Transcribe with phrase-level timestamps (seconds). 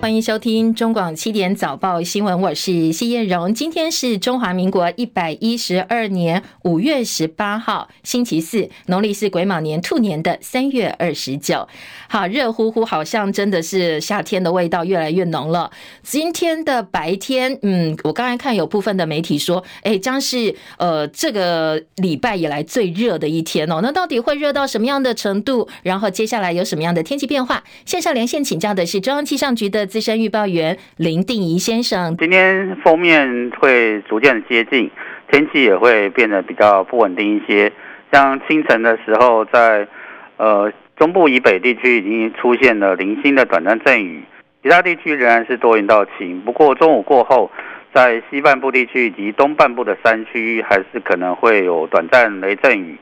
[0.00, 3.52] 欢迎收听中广七点早报新闻，我是谢燕荣。
[3.52, 11.68] 今天是中华民国一百一十二年五月十八号，星期四，农历是癸卯年兔年的三月二十九。
[12.08, 15.70] 好，热乎乎，好像真的是夏天的味道越来越浓了。
[16.02, 23.80] 今天的白天，嗯，我刚才看有部分的媒体说，哎，将是呃这个礼拜以来最热的一天哦。
[23.82, 25.68] 那到底会热到什么样的程度？
[25.82, 27.62] 然后接下来有什么样的天气变化？
[27.84, 29.89] 线上连线请教的是中央气象局的。
[29.90, 34.88] 资深预报员林定仪先生，今天锋面会逐渐接近，
[35.28, 37.72] 天气也会变得比较不稳定一些。
[38.12, 39.88] 像清晨的时候在，在
[40.36, 44.22] 呃中部以北地区已经出现了零星的短暂阵雨，
[44.62, 46.40] 其他地区仍然是多云到晴。
[46.42, 47.50] 不过中午过后，
[47.92, 52.96] 在西半部地区以及东半部的山区，还是可能会有短暂雷阵雨。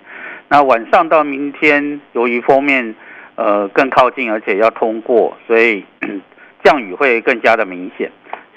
[0.48, 2.94] 那晚上到明天，由于锋面
[3.34, 5.84] 呃更靠近，而且要通过，所以。
[6.64, 8.10] 降雨会更加的明显，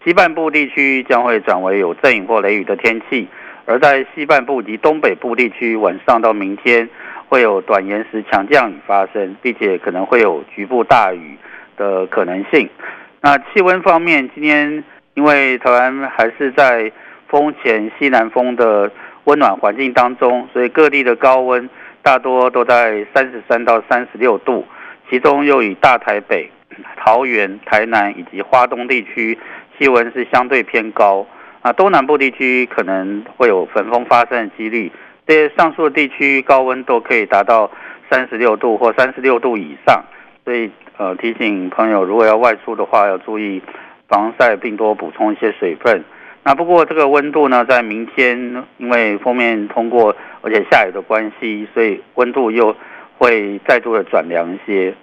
[0.04, 3.28] 西半部地区将会转为有阵雨或雷雨的天气，
[3.66, 6.90] 而在西半部及东北部地区，晚上到明天
[7.30, 11.38] 会有短延时强降雨发生，并且可能会有局部大雨
[11.78, 12.70] 的可能性。
[13.22, 16.92] 那气温方面，今天因为台湾还是在
[17.28, 18.92] 风前西南风的
[19.26, 21.70] 温暖环境当中，所以各地的高温
[22.02, 24.66] 大多都在三十三到三十六度，
[25.10, 26.50] 其中又以大台北。
[27.04, 29.36] 桃园、台南以及花东地区
[29.76, 31.26] 气温是相对偏高
[31.64, 34.92] 啊，东南部地区可能会有焚风发生的几率。
[35.26, 37.72] 这些上述的地区高温都可以达到
[38.08, 40.04] 三十六度或三十六度以上，
[40.46, 43.62] 所以呃提醒朋友，如果要外出的话，要注意
[44.08, 46.04] 防晒，并多补充一些水分。
[46.44, 52.76] 那不过这个温度呢，在明天因为锋面通过而且下雨的关系，所以温度又
[53.18, 54.94] 会再度的转凉一些。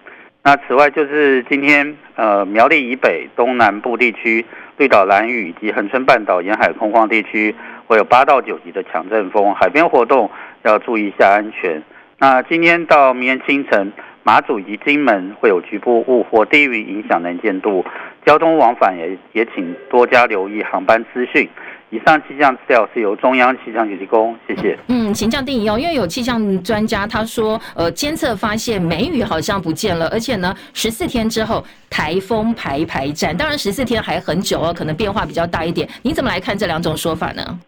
[0.45, 4.47] 那此外，就是今天，呃，苗栗以北、东南部地区、
[4.79, 7.55] 绿岛、兰屿以及恒春半岛沿海空旷地区，
[7.87, 10.31] 会有八到九级的强阵风，海边活动
[10.63, 11.83] 要注意一下安全。
[12.19, 13.93] 那今天到明天清晨，
[14.23, 17.85] 马祖以及金门会有局部雾或低云影响能见度，
[18.25, 21.49] 交通往返也也请多加留意航班资讯。
[21.91, 24.79] 以上气象资料是由中央气象局提供，谢谢。
[24.89, 35.89] 嗯，请教定仪哦，因为有气象专家他说，呃，监测发现梅雨好像不见了，而且呢，十四天之后台风排排站，当然十四天还很久哦，可能变化比较大一点。
[36.03, 37.59] 你怎么来看这两种说法呢？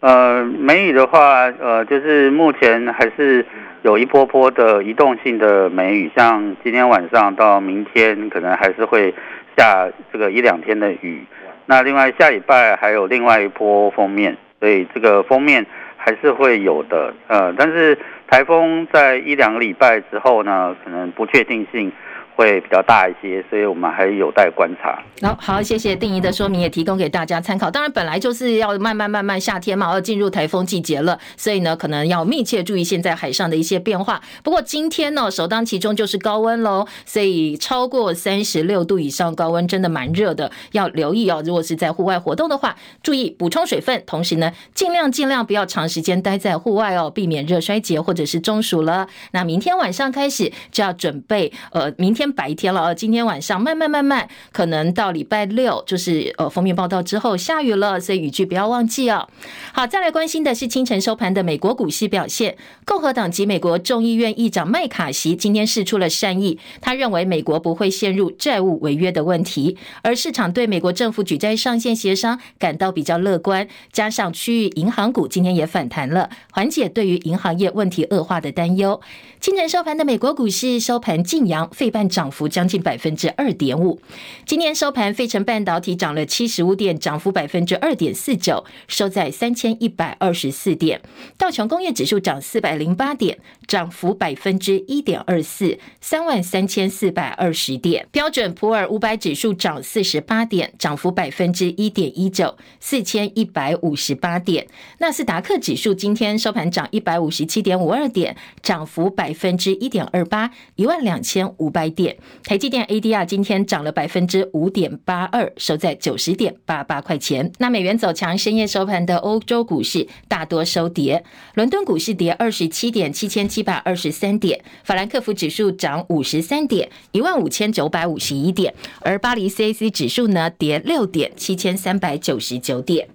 [0.00, 3.46] 呃，梅雨的话，呃，就是目前还是
[3.82, 9.14] 有一波波的移动性的梅雨，像今天晚上到明天，可能还是会
[9.56, 11.24] 下这个一两天的雨。
[11.66, 15.64] 那另外下礼拜还有另外一波封面，所以这个封面
[15.96, 17.96] 还是会有的，呃，但是
[18.28, 21.92] 台风在一两个礼拜之后呢，可能不确定性。
[22.40, 24.98] 会比较大一些，所以我们还有待观察。
[25.20, 27.70] 好，好，谢谢定义的说明，也提供给大家参考。
[27.70, 34.22] 当然，本来就是要慢慢慢慢夏天嘛，要进入台风季节了，所以呢，可能要密切注意现在海上的一些变化。
[34.42, 41.42] 不过今天呢，首当其冲就是高温喽，所以超过三十六度以上高温真的蛮热的，要留意哦。
[41.44, 49.06] 如果是在户外活动的话，注意补充水分，同时呢，尽量尽量不要长时间待在户外哦，避免热衰竭或者是中暑了。
[49.32, 52.29] 那明天晚上开始就要准备，呃，明天。
[52.32, 59.28] 白天了，今天晚上慢慢慢慢，可能到礼拜六就是呃封面报道之后下雨了，所以雨具不要忘记哦。
[59.72, 62.56] 好，再来关心的是清晨收盘的美国股市表现。
[62.84, 79.00] 共和党籍美国众议院议长麦卡锡今天释出了善意，他认为美国不会陷入债务违约的问题，而市场对美国政府举债上限协商感到比较乐观，加上区域银行股今天也反弹了，缓解对于银行业问题恶化的担忧。
[79.40, 83.98] 清晨收盘的美国股市收盘劲扬，费半涨幅将近百分之二点五。
[84.44, 91.00] 今天收盘，费城半导体涨了七十五点，涨幅百分之二点四九，收在三千一百二十四点。
[91.38, 98.06] 道琼工业指数涨四百零八点，涨幅百分之一点二四，三万三千四百二十点。
[98.12, 104.66] 标准普尔五百指数涨四十八点，涨幅百分之一点一九，四千一百五十八点。
[104.98, 109.29] 纳斯达克指数今天收盘涨一百五十七点五二点，涨幅百。
[109.30, 112.16] 百分之一点二八，一万两千五百点。
[112.42, 117.52] 台积电 ADR 今天涨了百分之五点八二，收在九十点八八块钱。
[117.58, 121.22] 那美元走强，深夜收盘的欧洲股市大多收跌。
[121.54, 124.60] 伦敦股市跌二十七点，七千七百二十三点。
[124.82, 128.74] 法兰克福指数涨五十三点，一万五千九百五十一点。
[129.02, 133.06] 而巴黎 CAC 指数呢，跌六点，七千三百九十九点。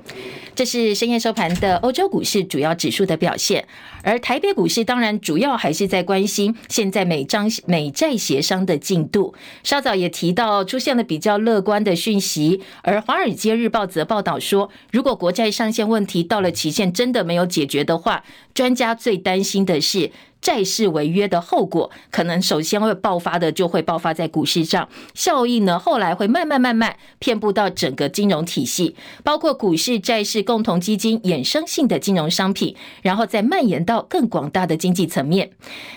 [0.56, 3.68] 这是深夜收盘的欧洲股市主要指数的表现，
[4.04, 9.36] 而台北股市当然主要还是在关心现在美张美债协商的进度。
[9.64, 18.24] 稍早也提到出现了比较乐观的讯息，而《华尔街日报》则报道说，如果国债上限问题到了期限真的没有解决的话，
[18.54, 20.12] 专家最担心的是。
[20.46, 35.50] 债市违约的后果，可能首先会爆发的，就会爆发在股市上，效应呢，后来会慢慢慢慢遍布到整个金融体系，包括股市、债市、共同基金、衍生性的金融商品，然后再蔓延到更广大的经济层面。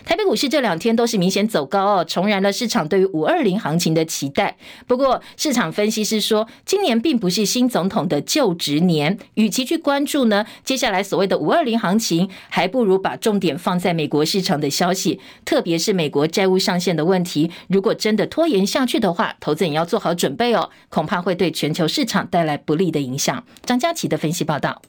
[0.06, 4.56] 台北股市这两天都是明显走高哦，重燃了市场对于五二零行情的期待。
[4.86, 14.37] 不过，市场分析师说，今年并不是新总统的就职年，与其去关注呢，接下来所谓的五二零行情，还不如把重点放在美国市。
[14.38, 23.42] 市场的消息，特别是美国债务上限的问题，如果真的拖延下去的话，投资人要做好准备哦，恐怕会对全球市场带来不利的影响。
[23.64, 24.80] 张佳琪的分析报道。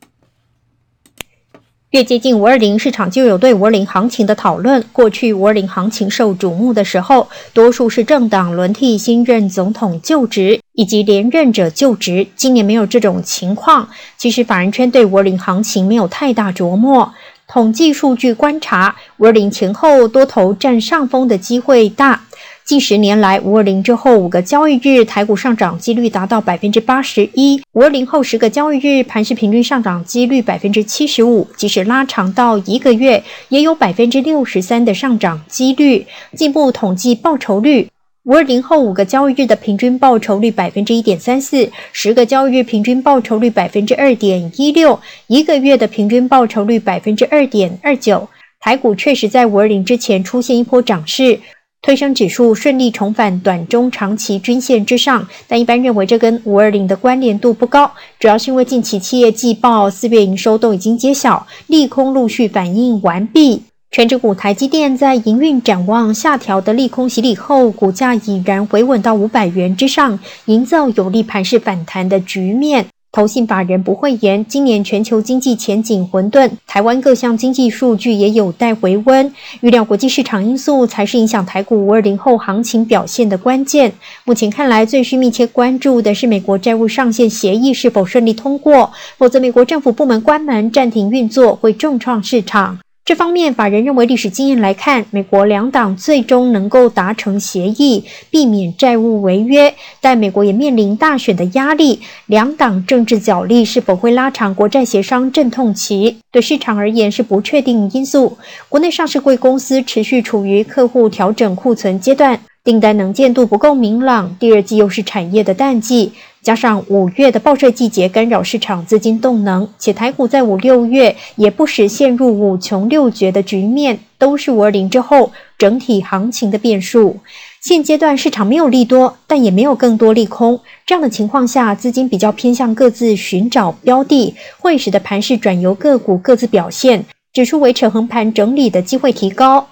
[1.90, 4.86] 越接近五二零，市场就有对五二零行情的讨论。
[4.94, 12.28] 过去五二零行情受瞩目的时候，多数是政党轮替新任总统就职，以及连任者就职。
[12.36, 17.12] 今年没有这种情况，其实法人圈对五二零行情没有太大琢磨。
[17.51, 22.22] 统计数据观察，五二零前后多头占上风的机会大。
[22.63, 36.06] 近十年来，五二零之后五个交易日台股上涨几率达到百分之八十一；五二零后十个交易日盘市平均上涨几率百分之七十五，即使拉长到一个月，也有百分之六十三的上涨几率。
[36.36, 37.88] 进一步统计报酬率。
[38.30, 48.30] 五二零后五个交易日的平均报酬率百分之一点三四，十个交易日平均报酬率百分之二点一六，一个月的平均报酬率百分之二点二九。
[48.60, 51.40] 台股确实在五二零之前出现一波涨势，
[51.81, 63.64] 推升指数顺利重返短中长期均线之上，但一般认为这跟五二零的关联度不高，主要是因为近期企业季报、四月营收都已经揭晓，利空陆续反应完毕。
[63.91, 72.86] 权值股台积电在营运展望下调的利空洗礼后，股价已然回稳到五百元之上，营造有利盘势反弹的局面。
[73.12, 79.33] 投信法人不讳言，今年全球经济前景混沌，台湾各项经济数据也有待回温。
[79.62, 83.91] 预料国际市场因素才是影响台股五二零后行情表现的关键。
[84.24, 92.77] 目前看来，最需密切关注的是美国债务上限协议是否顺利通过，否则美国政府部门关门暂停运作，会重创市场。
[93.10, 99.74] 这方面，法人认为历史经验来看，美国两党最终能够达成协议，避免债务违约。
[100.00, 108.38] 但美国也面临大选的压力，两党政治角力是否会拉长国债协商阵痛期，对市场而言是不确定因素。
[108.70, 112.40] 国内上市贵公司持续处于客户调整库存阶段。
[112.69, 116.12] 订单能见度不够明朗，第二季又是产业的淡季，
[116.44, 127.18] 加上五月的报税季节干扰市场资金动能，且台股在五六月也不时陷入五穷六绝的局面，都是五二零之后整体行情的变数。
[127.60, 139.69] 现阶段市场没有利多，但也没有更多利空，这样的情况下，资金比较偏向各自寻找标的，会使得盘势转由个股各自表现，指数维持横盘整理的机会提高。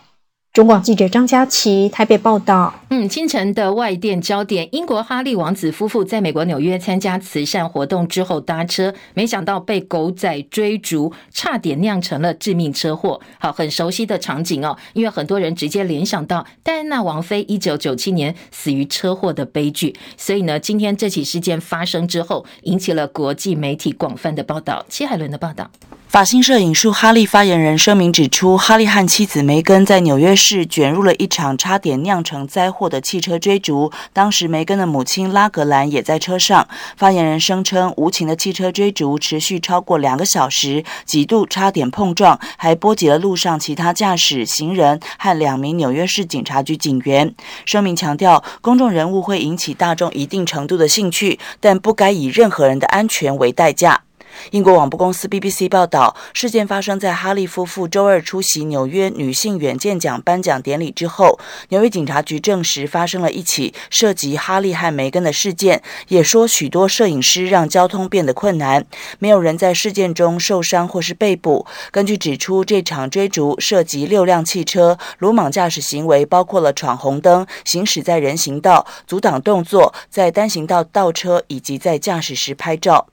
[0.58, 2.74] 中广记者张佳琪台北报道。
[2.90, 13.22] 嗯，清晨的外电焦点：英国哈利王子夫妇在美国纽约参加慈善活动之后搭车，没想到被狗仔追逐，差点酿成了致命车祸。
[13.38, 24.84] 好，很熟悉的场景哦，因为很多人直接联想到戴安娜王妃一九九七年死于车祸的悲剧，所以呢，今天这起事件发生之后，引起了国际媒体广泛的报道。
[24.90, 25.70] 戚海伦的报道。
[26.10, 33.92] 法新社引述哈利发言人声明指出，哈利和妻子梅根在纽约市卷入了一场差点酿成灾祸的汽车追逐。
[34.14, 36.66] 当时，梅根的母亲拉格兰也在车上。
[36.96, 47.36] 发言人声称，无情的汽车追逐持续超过两个小时，几度差点碰撞，还波及了路上其他驾驶、行人和两名纽约市警察局警员。
[47.66, 54.07] 声明强调，公众人物会引起大众一定程度的兴趣，但不该以任何人的安全为代价。
[54.52, 61.40] 英国广播公司 BBC 报道，事件发生在哈利夫妇周二出席纽约女性远见奖颁奖典礼之后。
[61.70, 68.86] 纽约警察局证实发生了一起涉及哈利和梅根的事件，也说许多摄影师让交通变得困难，
[69.20, 71.66] 没有人在事件中受伤或是被捕。
[71.92, 83.08] 根据指出，这场追逐涉及六辆汽车，鲁莽驾驶行为包括了闯红灯、行驶在人行道、阻挡动作、在单行道倒车以及在驾驶时拍照。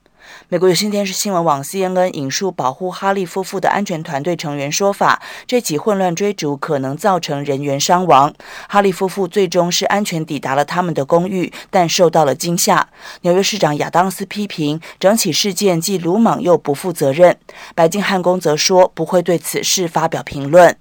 [0.49, 8.33] 美国有线电视新闻网 CNN 引述保护哈利夫妇的安全团队成员说法，这起混乱追逐可能造成人员伤亡。
[8.67, 12.87] 哈利夫妇最终是安全抵达了他们的公寓，但受到了惊吓。
[13.21, 17.37] 纽约市长亚当斯批评整起事件既鲁莽又不负责任。
[17.73, 20.77] 白金汉宫则说不会对此事发表评论。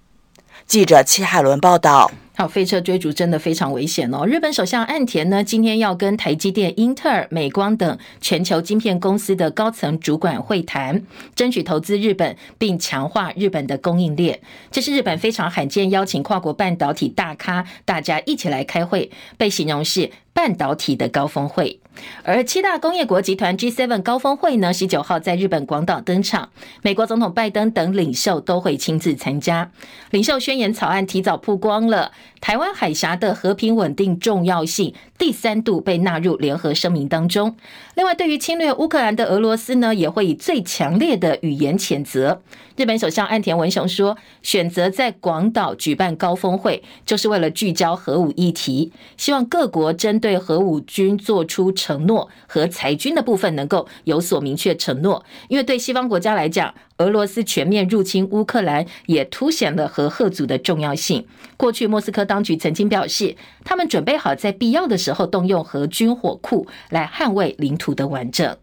[0.67, 2.11] 记者戚海伦报道。
[2.37, 4.27] 好，飞车追逐真的非常危险哦。
[4.27, 11.01] 日本首相岸田呢，今天要跟台积电、英特尔、美光等全球晶片公司的高层主管会谈，
[11.37, 14.41] 争取投资日本，并强化日本的供应链。
[14.73, 21.81] 这是日本非常罕见邀请跨国半导体大咖大家一起来开会，被形容是半导体的高峰会。
[22.25, 26.51] 而七大工业国集团 G7 高峰会呢，十九号在日本广岛登场，
[26.83, 29.71] 美国总统拜登等领袖都会亲自参加。
[30.11, 32.11] 领袖宣言草案提早曝光了，
[32.41, 37.55] 台湾海峡的和平稳定重要性第三度被纳入联合声明当中。
[37.95, 42.43] 另外，对于侵略乌克兰的俄罗斯呢，也会以最强烈的语言谴责。
[42.77, 61.27] 日本首相岸田文雄说，选择在广岛举办高峰会，就是为了聚焦核武议题，希望各国针对核武军做出承诺和裁军的部分能够有所明确承诺，因为对西方国家来讲，俄罗斯全面入侵乌克兰也凸显了核核组的重要性。
[61.59, 68.57] 过去莫斯科当局曾经表示，他们准备好在必要的时候动用核军火库来捍卫领土的完整。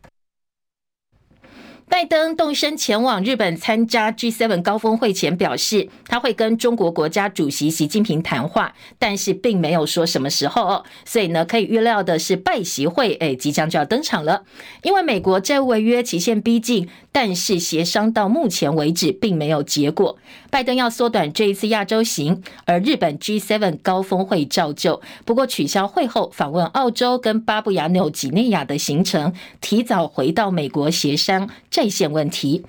[1.91, 10.85] 拜登动身前往日本参加 G7 高峰会前表示，他会跟中国国家主席习近平谈话，但是并没有说什么时候哦。
[11.03, 14.43] 所以呢，可以预料的是拜习会诶即将就要登场了。
[14.83, 20.17] 因为美国债务违约期限逼近，但是协商到目前为止并没有结果。
[20.51, 31.49] 拜登要缩短这一次亚洲行，而日本 G7 高峰会照旧，不过取消会后访问澳洲跟巴布亚纽几内亚的行程，提早回到美国协商。
[31.71, 32.65] 在线问题，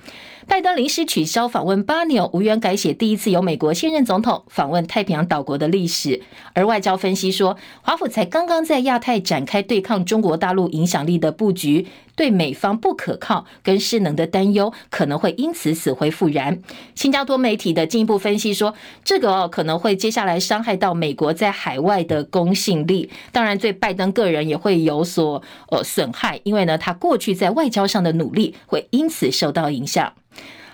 [0.52, 6.20] 拜登临时取消访问巴纽，无缘改写第一次由美国现任总统访问太平洋岛国的历史。
[6.52, 16.60] 而外交分析说，华府才刚刚在亚太展开对抗中国大陆影响力的布局，对美方不可靠跟失能的担忧可能会因此死灰复燃。
[16.94, 29.08] 新加坡媒体的进一步分析说，这个哦可能会接下来伤害到美国在海外的公信力，当然对拜登个人也会有所呃损害，因为呢他过去在外交上的努力会因。
[29.08, 30.12] 此受到影响。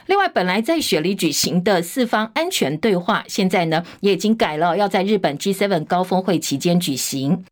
[0.09, 7.45] 另外，本来在雪梨举行的四方安全对话，现在呢也已经改了，要在日本 G7 高峰会期间举行。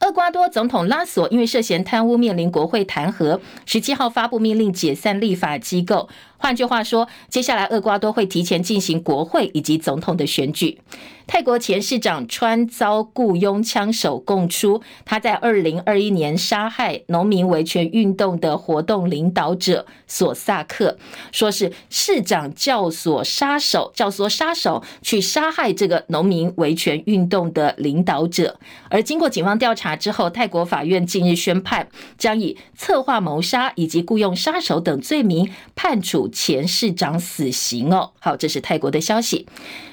[0.00, 6.08] 厄瓜多总统拉索因为涉嫌贪污面临国会弹劾，十七号发布命令解散立法机构。
[6.42, 10.80] 换句话说，接下来厄瓜多会提前进行国会以及总统的选举。
[11.24, 20.98] 泰国前市长川遭雇佣枪手供出，他在二零二一年杀害农民维权运动的活动领导者索萨克，
[21.30, 28.58] 说是市长教唆杀手，教唆杀手去杀害这个农民维权运动的领导者。
[28.90, 36.28] 而经过警方调查之后，泰国法院近日宣判，将以策划谋杀以及雇佣杀手等罪名判处。
[36.32, 39.46] 前市长死刑哦，好，这是泰国的消息。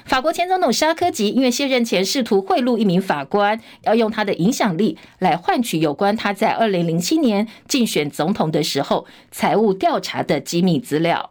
[0.06, 11.30] 法国前总统沙科吉因为卸任前试图贿赂一名法官，要用他的影响力来换取有关他在二零零七年竞选总统的时候财务调查的机密资料。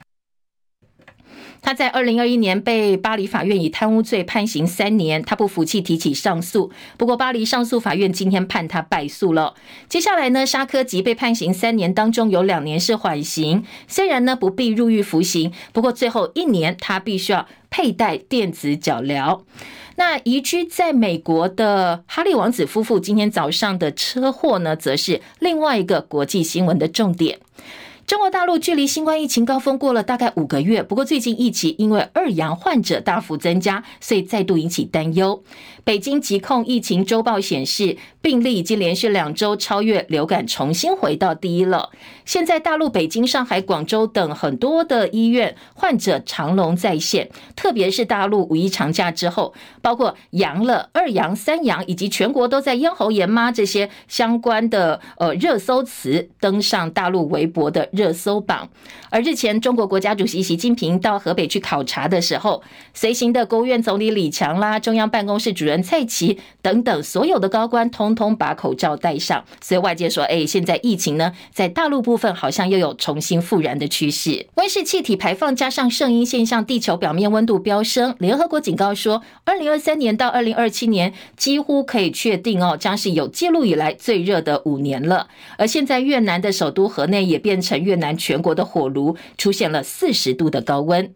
[1.62, 9.54] 他在二零二一年被巴黎法院以贪污罪判刑三年，他不服气提起上诉，不过巴黎上诉法院今天判他败诉了。
[9.88, 19.42] 接下来呢，沙科吉被判刑三年当中有两年是缓刑，虽然呢不必入狱服刑，不过最后一年他必须要佩戴电子脚镣。
[19.98, 27.38] 那移居在美国的哈利王子夫妇今天早上的车祸呢，则是另外一个国际新闻的重点。
[28.10, 35.44] 中国大陆距离新冠疫情高峰过了大概五个月，不过最近疫情因为二阳患者大幅增加，所以再度引起担忧。
[35.84, 41.92] 北京疾控疫情周报显示，病例已经连续两周超越流感，重新回到第一了。
[42.26, 53.52] 现在大陆北京、上海、广州等很多的医院患者长龙在线，特别是大陆五一长假之后，包括阳了、二阳、三阳，以及全国都在咽喉炎吗？
[53.52, 58.70] 这些相关的呃热搜词登上大陆微博的热搜榜。
[59.10, 62.64] 而日前，中国国家主席习近平到河北去考察的时候，
[62.94, 65.84] 随行的国务院总理李强啦，中央办公室主任。
[65.84, 74.46] 蔡奇等等，所有的高官通通把口罩戴上，所以外界说，哎，现在疫情呢，在大陆部分好像又有重新复燃的趋势。
[74.56, 78.16] 温室气体排放加上圣婴现象，地球表面温度飙升。
[78.20, 85.28] 联合国警告说，二零二三年到二零二七年，几乎可以确定哦，将是有记录以来最热的五年了。
[85.58, 91.12] 而现在越南的首都河内也变成越南全国的火炉，出现了四十度的高温。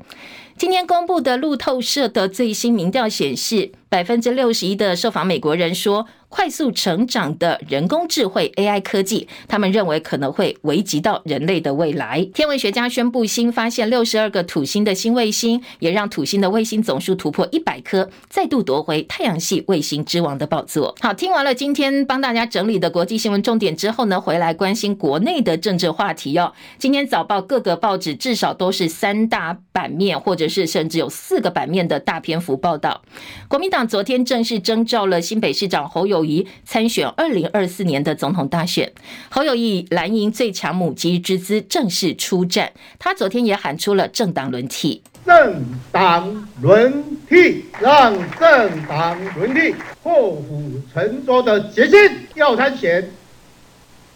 [0.57, 12.27] 今天公布的路透社的最新民调显示，百分之六十一的受访美国人说，快速成长的人工智慧 AI 科技，他们认为可能会危及到人类的未来。
[12.33, 20.95] 天文学家宣布新发现六十二个土星的新卫星，也让土星的卫星总数突破一百颗，再度夺回太阳系卫星之王的宝座。
[20.99, 26.51] 好，听完了今天帮大家整理的国际新闻重点之后呢，回来关心国内的政治话题哦。
[26.79, 33.03] 今天早报各个报纸至少都是三大版面，或者是甚至有四个版面的大篇幅报道。
[33.47, 36.23] 国民党昨天正式征召了新北市长侯友。
[36.23, 38.91] 谊参选二零二四年的总统大选，
[39.29, 42.71] 侯友谊蓝营最强母鸡之姿正式出战。
[42.97, 51.99] 他昨天也喊出了政党轮替，政党轮替，让政党轮替，破釜沉舟的决心，
[52.35, 53.09] 要参选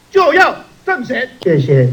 [0.09, 0.55] 就要
[0.85, 1.29] 胜选。
[1.41, 1.89] 谢谢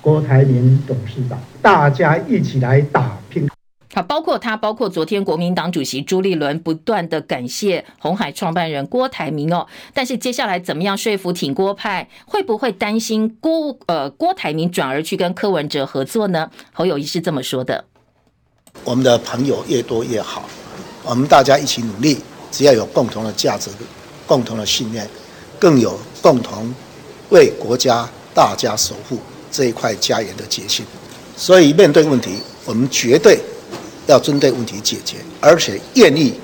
[0.00, 3.48] 郭台铭董事长，大家一起来打拼。
[3.94, 12.08] 好，包括他，包括昨天国民党主席朱立伦不断的感谢鸿海创办人郭台铭哦，但是接下来怎么样说服挺郭派？
[12.24, 16.50] 会不会担心郭呃郭台铭转而去跟柯文哲合作呢？
[16.72, 17.84] 侯友谊是这么说的：
[18.82, 20.48] 我们的朋友越多越好，
[21.04, 22.16] 我们大家一起努力，
[22.50, 23.68] 只要有共同的价值、
[24.26, 25.06] 共同的信念，
[25.58, 26.74] 更有共同
[27.28, 29.18] 为国家大家守护
[29.50, 30.86] 这一块家园的决心。
[31.36, 33.38] 所以面对问题，我们绝对。
[34.06, 36.34] 要针对问题解决，而且愿意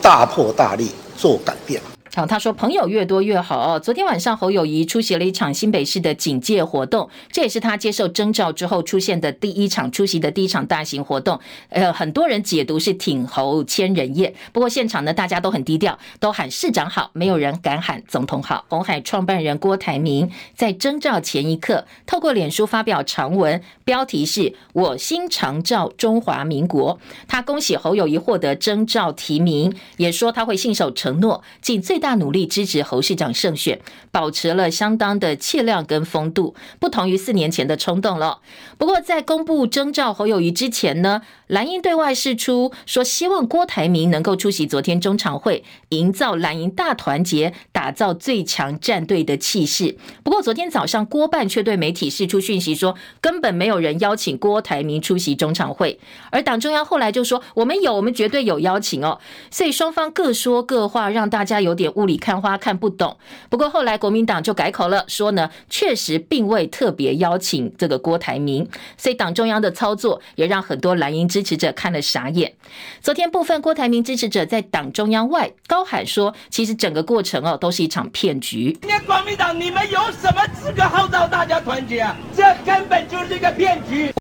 [0.00, 1.80] 大破大立做改变。
[2.12, 3.78] 好，他说朋友越多越好哦。
[3.78, 11.38] 昨天晚上，侯友宜出席了一场新北市的警戒活动，这也是他接受征召之后出现的第一场出席的第一场大型活动。
[11.68, 18.64] 呃，很多人解读是挺侯千人宴，不过现场呢，大家都很低调，都喊市长好，没有人敢喊总统好。
[18.68, 26.98] 鸿海创办人郭台铭在征召前一刻，透过脸书发表长文，标题是“我心长照中华民国”。
[27.28, 33.80] 他恭喜侯友宜获得征召提名，也说他会信守承诺，尽最大努力支持侯市长胜选，
[34.10, 38.40] 保持了相当的气量跟风度，不同于四年前的冲动了。
[38.78, 49.96] 不过在公布征召侯友谊之前呢，蓝营对外释出说希望郭台铭能够出席昨天中常会，营造蓝营大团结，打造最强战队的气势。
[50.22, 59.18] 不过昨天早上郭办却对媒体释出讯息说，根本没有人邀请郭台铭出席中常会，而党中央后来就说我们有，我们绝对有邀请哦。
[59.50, 61.90] 所以双方各说各话，让大家有点。
[61.96, 63.16] 雾里看花看不懂，
[63.48, 72.52] 不过后来国民党就改口了，说呢确实并未特别邀请这个郭台铭，所以党中央的操作也让很多蓝营支支持者看了傻眼。
[73.00, 78.76] 昨天部分郭台铭支持者在党中央外高喊说，其实整个过程哦都是一场骗局。
[78.82, 82.06] 今天国民党你们有什么资格号召大家团结？
[82.36, 84.12] 这根本就是一个骗局。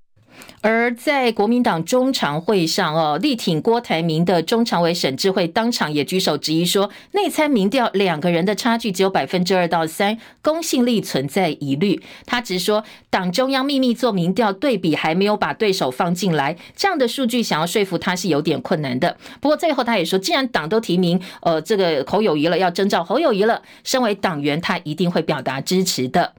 [0.61, 12.01] 而在国民党中常会上，哦，力挺郭台铭的中常委沈智慧当场也举手质疑说，内参民调两个人的差距只有百分之二到三，公信力存在疑虑。
[12.25, 19.15] 他直说，党中央秘密做民调对比，还没有把对手放进来，这样的数据想要说服他是有点困难的。
[19.39, 26.33] 不过最后他也说，既然党都提名，呃，这个侯友宜了，要征召侯友宜了，身为党员，他一定会表达支持的。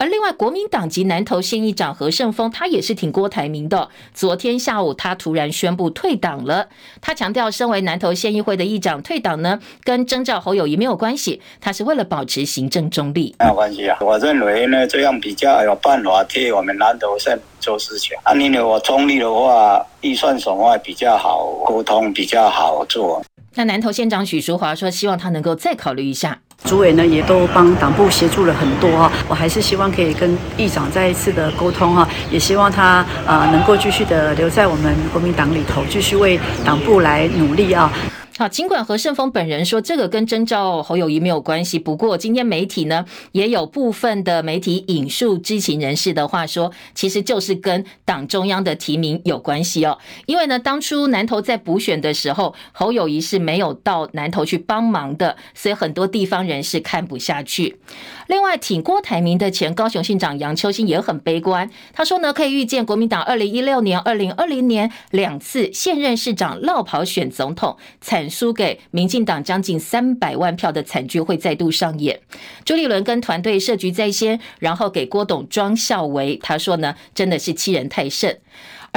[0.00, 3.88] 而另外，国民党籍南投县议长何胜峰，他也是挺郭台铭的。
[4.14, 6.68] 昨天下午，他突然宣布退党了。
[7.00, 13.34] 他强调，身为南投县议会的议长，退党呢，跟征召侯友谊没有关系，他是为了保持行政中立。
[13.40, 18.16] 没有关系啊，我认为呢，这样比较有办法替我们南投县做事情。
[18.22, 23.20] 啊，你认为我中立的话，预算什么比较好沟通，比较好做。
[23.56, 26.38] 那南投县长许淑华说，希望他能够再考虑一下。
[26.64, 37.90] 主委呢也都帮党部协助了很多啊，我还是希望可以跟议长再一次的沟通哈，也希望他呃能够继续的留在我们国民党里头，继续为党部来努力啊。
[38.38, 49.98] 好，尽管何胜峰本人说这个跟征召侯友谊没有关系，不过今天媒体呢也有部分的媒体引述知情人士的话说，其实就是跟党中央的提名有关系哦。
[50.26, 57.80] 因为呢，当初南投在补选的时候，侯友谊是没有到南投去帮忙的，所以很多地方人士看不下去。
[58.28, 68.27] 另外，挺郭台铭的前高雄县长杨秋兴也很悲观，他说呢，可以预见国民党二零一六年、二零二零年两次现任市长落跑选总统惨。
[68.28, 72.20] 输给民进党将近三百万票的惨剧会再度上演。
[72.64, 78.38] 朱立伦跟团队设局在先，然后给郭董装孝为，他说呢，真的是欺人太甚。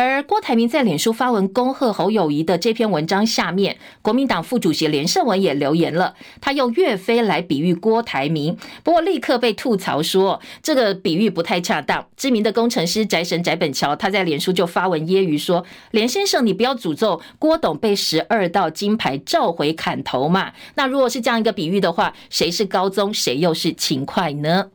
[0.03, 12.07] 而郭台铭在脸书发文恭贺侯友谊的这篇文章下面，国民党副主席连胜文也留言了，他用岳飞来比喻郭台铭，不过立刻被吐槽说这个比喻不太恰当。
[12.15, 20.53] 知名的工程师宅神宅本桥，他在脸书就发文揶揄说：“连先生，你不要诅咒郭董被十二道金牌召回砍头嘛？
[20.75, 24.69] 那如果是这样一个比喻的话，谁是高宗，谁又是秦桧呢？”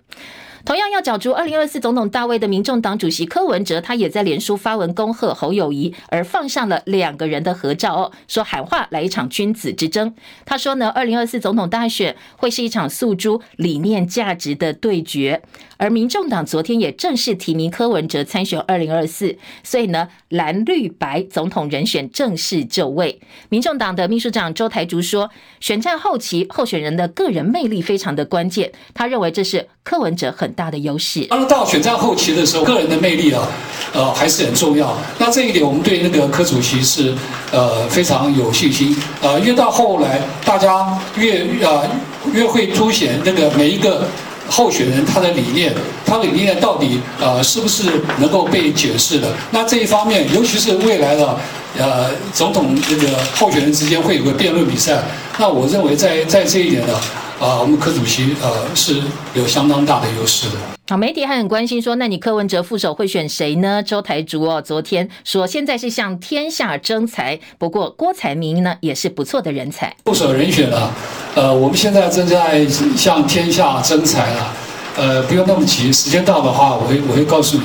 [0.67, 10.13] 同样要角逐二零二四总统大位的民众党主席柯文哲，他也在脸书发文恭贺侯友谊，而放上了两个人的合照哦，说喊话来一场君子之争。
[10.45, 15.41] 他说呢，二零二四总统大选会是一场诉诸理念价值的对决，
[15.77, 23.21] 而民众党昨天也正式提名柯文哲参选二零二四，所以呢，蓝绿白总统人选正式就位。
[23.51, 31.21] 民众党的秘书长周台竹说，选战后期候选人的个人魅力非常的关键，他认为这是柯文哲很大的优势。
[31.27, 33.47] 当到选战后期的时候，个人的魅力啊，
[33.93, 34.97] 呃，还是很重要。
[35.19, 37.15] 那这一点，我们对那个柯主席是
[37.53, 38.97] 呃非常有信心。
[39.21, 41.89] 呃，越到后来，大家越、呃、
[42.33, 44.09] 越会凸显那个每一个
[44.49, 47.85] 候选人他的理念，他的理念到底呃是不是
[48.19, 49.29] 能够被解释的？
[49.51, 51.39] 那这一方面，尤其是未来的
[51.79, 55.03] 呃总统这个候选人之间会有个辩论比赛。
[55.39, 56.95] 那我认为在在这一点呢。
[57.39, 58.99] 啊，我们柯主席呃是
[59.35, 60.76] 有相当大的优势的。
[60.89, 63.83] 好，媒体还很关心说，那你柯文哲副手会选谁呢？
[63.83, 69.93] 周台竹哦，昨天说现在是向天下征才，不过郭台铭呢也是不错的人才。
[70.05, 70.93] 副手人选啊，
[71.35, 72.65] 呃，我们现在正在
[72.97, 74.55] 向天下征才啊，
[74.97, 77.65] 呃，不用那么急，时间到的话，我会我会告诉你。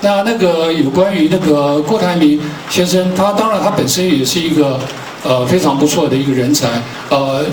[0.00, 4.80] 那那个有关于那个郭台铭先生，他当然他本身也是一个
[5.22, 6.66] 呃非常不错的一个人才，
[7.10, 7.46] 呃。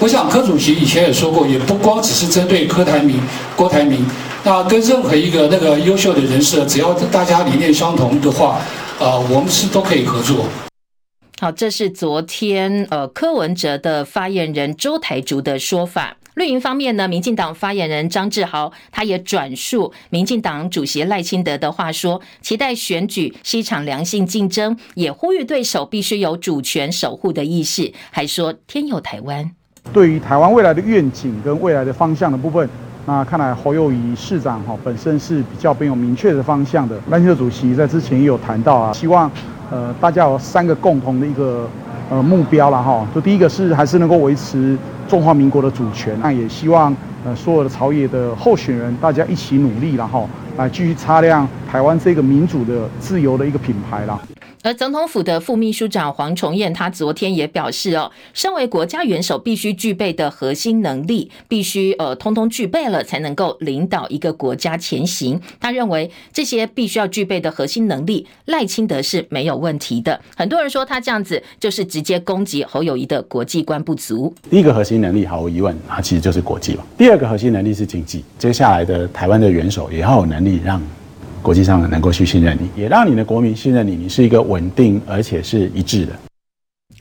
[0.00, 3.18] 我想柯主席以前也说过，也不光只是针对柯台铭、
[3.56, 4.04] 郭台铭，
[4.42, 8.60] 那跟任何一个那个优秀的人士，只要大家理念相同的话，
[8.98, 10.46] 啊，我们是都可以合作。
[11.40, 16.16] 好，这是昨天呃柯文哲的发言人周台竹的说法。
[16.34, 29.52] 绿营方面呢，民进党发言人张志豪他也转述民进党主席赖清德的话说，期待选举是一场良性竞争，也呼吁对手必须有主权守护的意识，还说天佑台湾。
[29.92, 32.68] 对于台湾未来的愿景跟未来的方向的部分，
[33.06, 36.96] 那看来侯友宜市长哈本身是比较没有明确的方向的。
[37.10, 39.30] 赖清德主席在之前也有谈到啊，希望
[39.70, 41.68] 呃大家有三个共同的一个
[42.10, 43.06] 呃目标了哈。
[43.14, 46.94] 就第一个是还是能够维持中华民国的主权，那也希望
[47.24, 54.18] 呃所有的朝野的候选人大家一起努力然后来继续擦亮台湾这个民主的自由的一个品牌啦。
[54.64, 65.38] 而总统府的副秘书长黄崇彦，他昨天也表示哦，身为国家元首必须具备的核心能力，必须呃通通具备了，才能够领导一个国家前行。
[65.60, 70.18] 他认为这些必须要具备的核心能力，赖清德是没有问题的。
[70.34, 74.34] 很多人说他这样子就是直接攻击侯友宜的国际观不足。
[74.48, 76.82] 第一个核心能力毫无疑问，它其实就是国际嘛。
[76.96, 80.80] 第二个核心能力是经济，接下来的台湾的元首也要有能力让。
[81.44, 86.12] 国际上能够去信任你，也让你的国民信任你，你是一个稳定而且是一致的。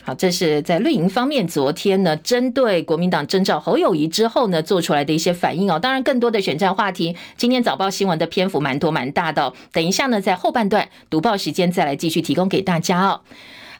[0.03, 5.79] 好，这是在绿营方面，昨天呢，针对国民党征召侯友谊之后呢，做出来的一些反应哦。
[5.79, 9.53] 当然，更多的选战话题，今天早报新闻的篇幅蛮多蛮大的。
[9.71, 13.21] 等一下呢，在后半段读报时间再来继续提供给大家哦。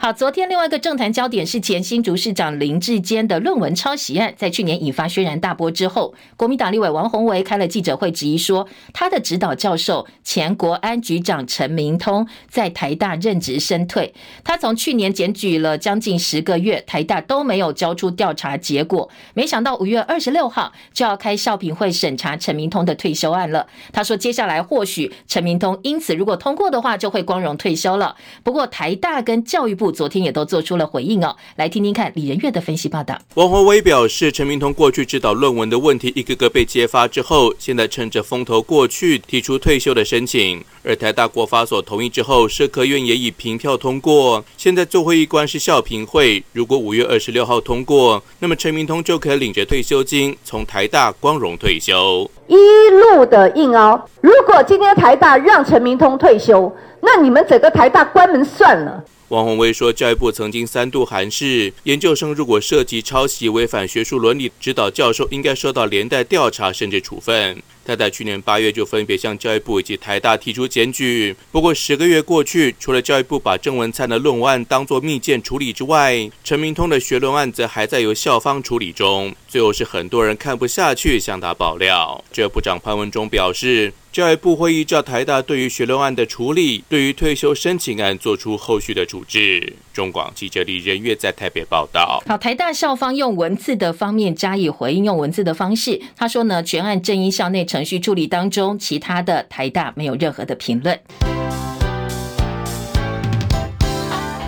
[0.05, 14.13] 好，昨天另外一个政坛焦点是前新竹市长林志坚的论文抄袭案，在去年引发轩然大波之后，国民党立委王宏维开了记者会，质疑说他的指导教授前国安局长陈明通在台大任职身退，
[14.43, 23.67] 他从去年检举了将近十个月，台大都没有交出调查结果，没想到五月二十六号就要开校评会审查陈明通的退休案了。
[23.93, 28.17] 他说，接下来或许陈明通因此如果通过的话，就会光荣退休了。
[28.43, 29.92] 不过台大跟教育部。
[29.93, 33.17] 昨天也都做出了回应哦，来听听看李仁月的分析报道。
[33.35, 40.63] 王宏威表示，陈明通过去指导论文的问题一个个被揭发之后，现在趁着风头过去，提出退休的申请。
[40.85, 44.43] 而台大国法所同意之后，社科院也以凭票通过。
[44.57, 52.29] 现在做会议官是校评会，如果五月二十六号通过，那么陈明通就可以领着退休金从台大光荣退休。
[52.47, 52.55] 一
[52.89, 59.03] 路的硬凹，如果今天台大让陈明通退休，那你们整个台大关门算了。
[59.33, 67.59] 王鸿薇说，教育部曾经三度函示，研究生如果涉及抄袭、违反学术伦理，指导教授应该受到连带调查甚至处分。
[67.83, 71.35] 他在去年八月就分别向教育部以及台大提出检举。
[71.51, 79.35] 不过十个月过去，除了教育部把郑文灿的论文案当作密件处理之外，陈明通的学论案则还在由校方处理中。
[79.47, 82.23] 最后是很多人看不下去，向他爆料。
[82.31, 89.73] 教育部长潘文忠表示，教育部会依照台大对于学伦案的处理，对于退休申请案做出后续的处置。
[89.91, 92.21] 中广记者李仁月在台北报道。
[92.27, 100.99] 好，台大校方用文字的方面加以回应，用文字的方式，他说呢，全案正依校内程序处理当中，其他的台大没有任何的评论。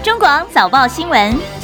[0.03, 1.54] 中广早报新闻。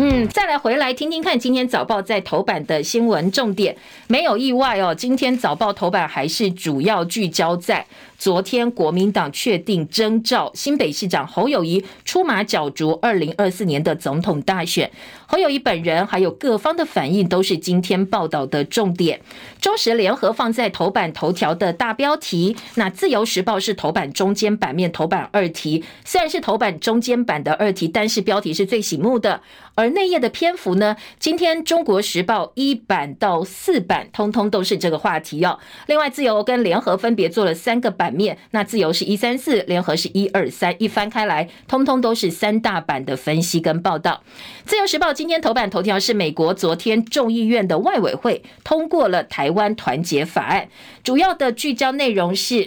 [0.00, 4.94] 嗯，再来回来听听看，今天早报在头版的新闻重点，没有意外哦。
[4.94, 7.84] 今天早报头版还是主要聚焦在。
[8.18, 14.90] 昨天，国民党确定征召新北市长侯友谊出马角逐二零二四年的总统大选。
[15.28, 19.20] 侯友谊本人还有各方的反应，都是今天报道的重点。
[19.60, 25.84] 中时联合放在头版头条的大标题，那自由时报是头版中间版面头版二题。
[26.04, 29.42] 虽然是头版中间版的二题，但是标题是最醒目的。
[29.76, 35.60] 而内页的篇幅呢，今天中国时报一版到四版，通通都是这个话题哦。
[35.86, 38.07] 另外，自由跟联合分别做了三个版。
[38.08, 44.22] 版面，那自由是一三四，联合是一二三，一翻开来，通通都是三大版的分析跟报道。
[44.64, 50.68] 自由时报今天头版头条是美国昨天众议院的外委会通过了台湾团结法案，
[51.04, 52.66] 主要的聚焦内容是。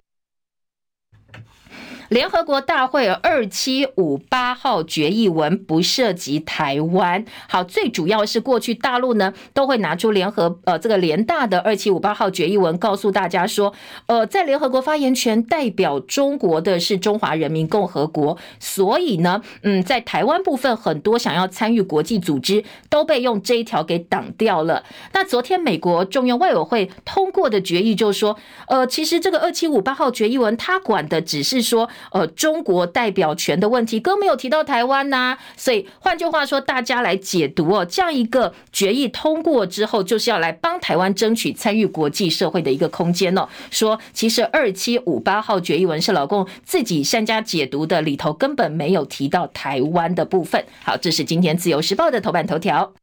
[2.12, 7.24] 联合国大会二七五八号决议文不涉及台湾。
[7.47, 13.74] 好，最主要是过去大陆呢都会拿出联合呃这个联大的二七五八号决议文，告诉大家说，
[14.08, 24.84] 呃，在联合国发言权代表中国的是中华人民共和国，所以呢，嗯，在台湾部分很多想要参与国际组织都被用这一条给挡掉了。
[25.13, 28.36] 那昨天美国众院外委会通过的决议就说，
[28.67, 31.88] 呃，其实这个二七五八号决议文它管的只是说。
[32.11, 43.47] 呃，中国代表权的问题，更没有提到台湾呐、所以换句话说，大家来解读哦，这样一个决议通过之后，就是要来帮台湾争取参与国际社会的一个空间哦。
[43.69, 50.63] 说其实二七五八号决议文是老公自己善加解读的，里头根本没有提到台湾的部分。
[50.83, 52.93] 好，这是今天自由时报的头版头条。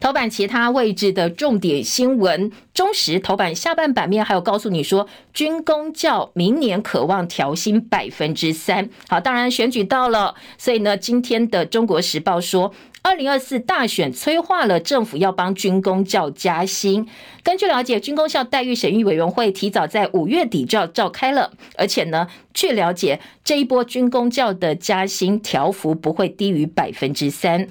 [0.00, 8.90] 头版其他位置的重点新闻，中时头版下半版面还有告诉你说，军公教明年可望调薪百分之三。
[9.08, 17.08] 好，当然选举到了，所以呢，今天的中国时报说，二零二四大选催化了政府要帮军公教加薪。
[17.42, 27.68] 根据了解，军公校待遇审议委员会提早在五月底就要召开了，而且呢，据了解，这一波军公教的加薪调幅不会低于百分之三。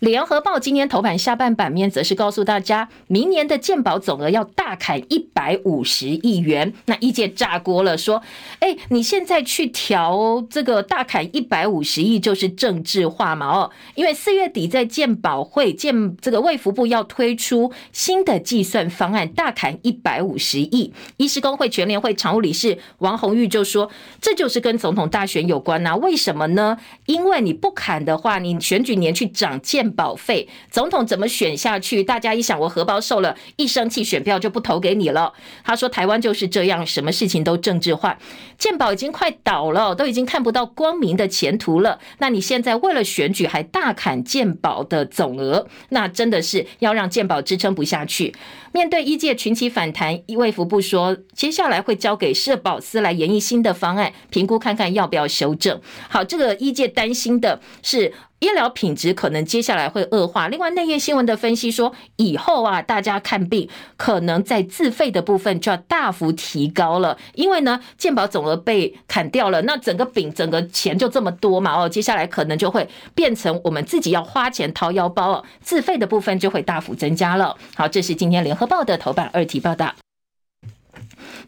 [0.00, 6.74] 联合报今天头版下半版面则是告诉大家，明年的健保总额要大砍一百五十亿元。
[6.84, 8.22] 那医界炸锅了，说
[8.60, 13.46] ：“哎，你现在去调这个大砍一百五十亿，就是政治化嘛？
[13.46, 20.92] 哦，因为四月底在健保会健这个卫福部要推出新的计算方案，大砍一百五十亿。
[21.16, 26.76] 医师工会全联会常务理事王红玉就说，这就是跟总统大选有关呐、为什么呢？
[27.06, 32.02] 因为你不砍的话，你选举年去涨健保费，总统怎么选下去？
[32.02, 35.32] 大家一想，我荷包瘦了，一生气选票就不投给你了。
[35.64, 38.18] 他说，台湾就是这样，什么事情都政治化。
[38.58, 41.98] 健保已经快倒了，都已经看不到光明的前途了。
[42.18, 48.34] 那你现在为了选举还大砍健保的总额，那真的是要让健保支撑不下去。
[48.76, 55.80] 面对医界群起反弹，卫福部说，接下来会交给社保司来研议新的方案，评估看看要不要修正。
[56.10, 58.12] 好，这个医界担心的是。
[58.38, 60.46] 医疗品质可能接下来会恶化。
[60.48, 77.56] 另外，内页新闻的分析说，以后啊，大家看病可能在自费的部分就要大幅提高了，因为呢，健保总额被砍掉了，那整个饼、整个钱就这么多嘛，哦，接下来可能就会变成我们自己要花钱掏腰包哦，自费的部分就会大幅增加了。
[77.74, 79.94] 好，这是今天联合报的头版二题报道。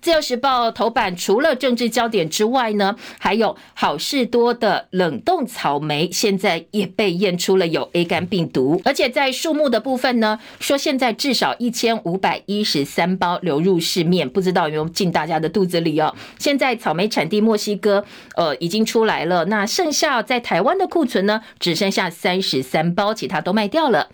[0.01, 16.15] 自由时报头版除了政治焦点之外呢，还有好事多的冷冻草莓，现在也被验出了有 A 肝病毒，而且在数目的部分呢，说现在至少一千五百一十三包流入市面，不知道有没有进大家的肚子里哦。
[16.39, 18.05] 现在草莓产地墨西哥，
[18.37, 24.09] 呃，已经出来了，那剩下在台湾的库存呢，只剩下三十三包，其他都卖掉了。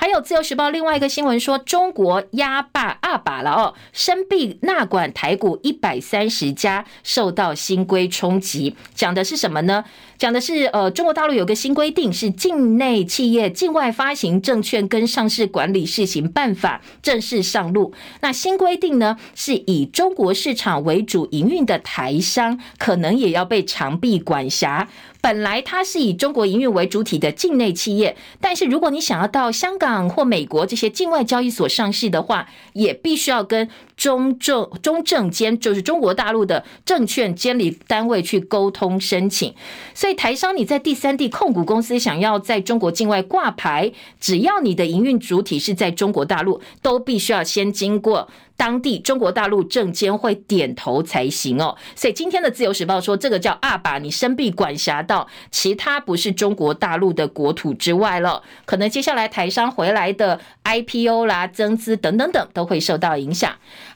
[0.00, 5.00] 还有自由时报另外一个新闻说，中国压霸二把了哦，深闭纳管。
[5.00, 9.82] 管台股一百三十家受到新规冲击，讲的是什么呢？
[10.18, 17.94] 讲的是呃，中国大陆有个新规定，是境内企业境外发行证券跟上市管理试行办法正式上路。
[18.20, 24.86] 那新规定呢，是以中国市场为主营运的台商，可能也要被长臂管辖。
[25.20, 33.68] 本来它是以中国营运为主体的境内企业，但是如果你想要到香港或美国这些境外交易所上市的话，也必须要跟
[34.00, 39.54] 中证中证监，就是中国大陆的证券监理单位去沟通申请。
[39.92, 48.30] 所以台商你在第三地控股公司想要在中国境外挂牌，只要你的营运主体是在中国大陆，都必须要先经过。
[48.56, 63.50] 当地中国大陆证监会点头才行哦，所以今天的自由时报说，这个叫阿把你生必管辖到其他不是中国大陆的国土之外了，可能接下来台商回来的 IPO 啦、增资等等等都会受到影响。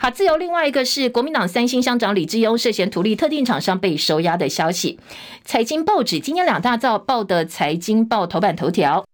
[0.05, 5.01] 好，自由另外一个是国民党三星乡长李志庸涉嫌图利特定厂商被收押的消息。
[5.47, 9.07] 财经报纸今天两大早报的财经报头版头条，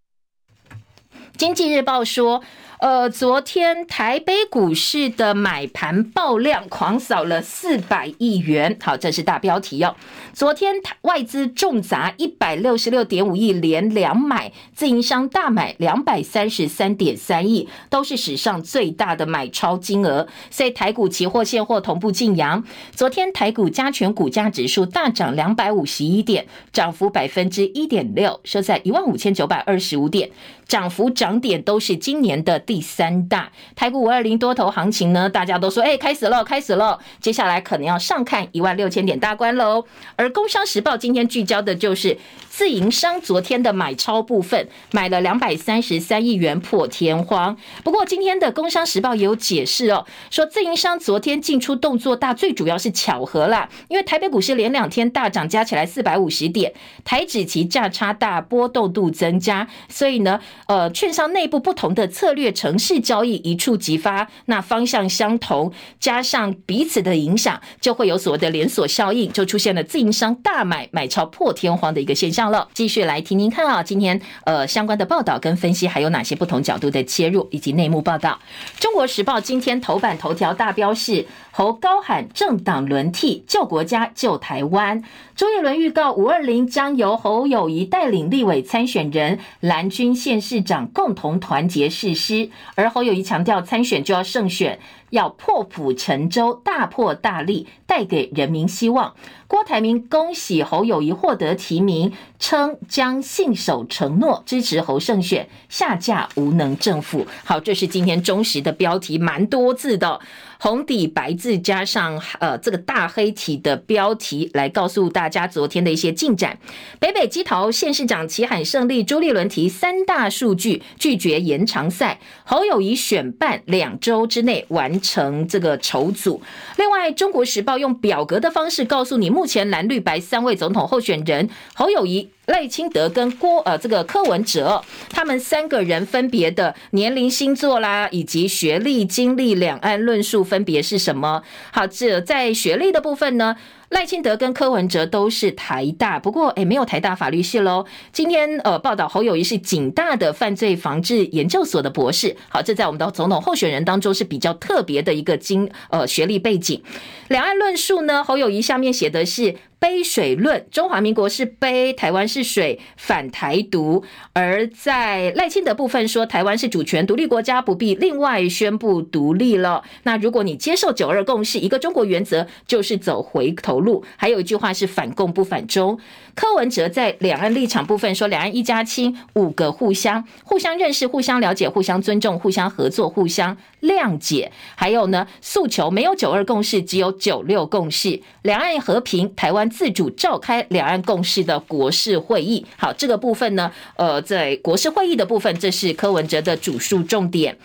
[1.37, 2.43] 经济日报说。
[2.81, 8.75] 呃，昨天台北股市的买盘爆量，狂扫了四百亿元。
[8.81, 9.95] 好，这是大标题哦。
[10.33, 20.27] 昨天外资重砸一百六十六点五亿，连两买，自营商大买两百三十三点三亿，都是史上最大的买超金额。
[20.51, 22.65] 所以台股期货现货同步进扬。
[22.93, 30.31] 昨天台股加权股价指数大涨两百五十一点，涨幅百分之一点六，收在一万五千九百二十五点。
[30.67, 39.85] 涨幅涨点都是今年的第三大，台股五二零多头行情呢，大家都说，哎，开始了，开始了，接下来可能要上看一万六千点大关喽。
[40.15, 42.17] 而工商时报今天聚焦的就是。
[42.53, 72.51] 自营商昨天的买超部分买了两百三十三亿元破天荒，不过今天的工商时报也有解释哦，说自营商昨天进出动作大，最主要是巧合啦，因为台北股市连两天大涨，加起来四百五十点，台指期价差大，波动度增加，所以呢，呃，券商内部不同的策略城市交易一触即发，那方向相同，加上彼此的影响，就会有所谓的连锁效应，就出现了自营商大买买超破天荒的一个现象。
[72.51, 78.39] 了，继续来听听看啊，今天呃相关的报道跟分析，还有哪些不同角度的切入以及内幕报道。
[78.79, 85.03] 中国时报今天头版头条大标是侯高喊政党轮替救国家救台湾，
[85.35, 94.79] 周杰伦预告五二零将由侯友宜带领立委参选人蓝军县市长共同团结誓师，而侯友宜强调参选就要胜选。
[95.11, 99.17] 要破釜沉舟，大破大立，带给人民希望。
[99.49, 107.27] 郭台铭恭喜侯友宜获得提名，称将信守承诺，支持侯胜选，下架无能政府。
[107.45, 110.21] 好，这是今天中时的标题，蛮多字的。
[110.63, 116.59] 红底白字加上呃这个大黑体的标题来告诉大家昨天的一些进展。
[116.99, 126.43] 北北基桃县市长齐喊胜利，朱立伦提三大数据拒绝延长赛，侯友宜选办两周之内完成这个筹组。
[126.77, 132.29] 另外，中国时报用表格的方式告诉你，目前蓝绿白三位总统候选人侯友宜。
[132.47, 141.43] 赖清德跟郭呃这个柯文哲，他们三个人分别的年龄、星座啦，以及学历、经历、两岸论述分别是什么？
[141.71, 143.57] 好，这在学历的部分呢？
[143.91, 147.85] 赖清德跟柯文哲都是台大，不过诶没有台大法律系喽。
[148.13, 156.81] 今天呃报道侯友宜是警大的犯罪防治研究所的博士，好，这在我们的总统候选人当中是比较特别的一个经呃学历背景。
[157.29, 169.83] 两岸论述呢，侯友宜下面写的是杯水论，中华民国是杯，台湾是水，反台独；而在赖清德部分说，台湾是主权独立国家，不必另外宣布独立了。
[170.03, 175.99] 那如果你接受九二共识，一个中国原则，就是走回头路，还有一句话是反共不反中。
[176.41, 184.51] 柯文哲在两岸立场部分说，两岸一家亲，五个互相，互相认识、互相了解、互相尊重、互相合作、互相谅解。
[184.75, 192.65] 还有呢，诉求没有九二共识，只有九六共识，两岸和平，台湾自主召开两岸共识的国事会议。
[192.79, 197.59] 好，这个部分呢，呃，在国事会议的部分，这是柯文哲的主述重点。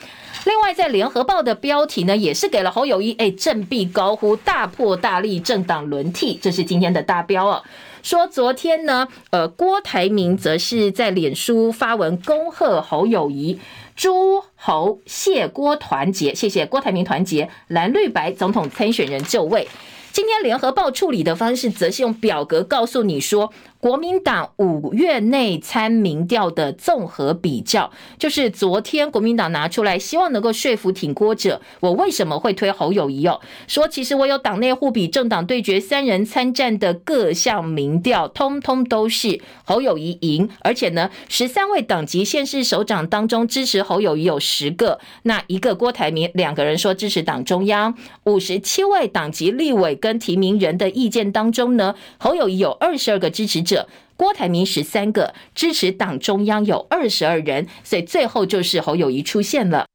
[0.44, 7.64] 另外，在联合报的标题呢，也是给了侯友谊，哎，振臂高呼，大破大立，政党轮替，这是今天的大标哦。
[8.06, 13.60] 说昨天呢，呃，郭台铭则是在脸书发文恭贺侯友谊，
[13.96, 19.68] 诸侯谢郭团结，谢谢郭台铭团结蓝绿白总统参选人就位。
[20.12, 23.52] 今天联合报处理的方式，则是用表格告诉你说。
[23.86, 33.40] 国民党五月内参民调的综合比较，就是昨天国民党拿出来，希望能够说服挺郭者，我为什么会推侯友谊哦？
[33.68, 47.94] 说其实我有党内互比、政党对决、三人参战的各项民调，通通都是侯友谊赢，而且呢，十三位党籍县市首长当中支持侯友谊有十个，那一个郭台铭两个人说支持党中央，
[48.24, 53.75] 五十七位党籍立委跟提名人的意见当中呢，侯友谊有二十二个支持者。
[54.18, 59.86] 郭台铭十三个支持党中央有二十二人，所以最后就是侯友谊出现了。